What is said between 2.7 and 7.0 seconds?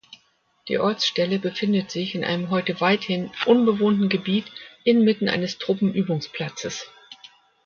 weithin unbewohnten Gebiet inmitten eines Truppenübungsplatzes.